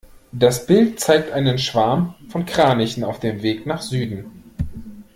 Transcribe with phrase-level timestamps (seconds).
[0.31, 4.43] Das Bild zeigt einen Schwarm von Kranichen auf dem Weg nach Süden.